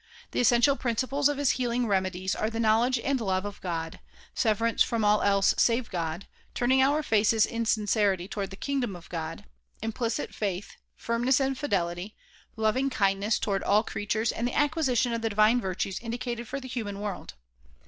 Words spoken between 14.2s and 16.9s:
and the acquisition of the divine virtues indicated for the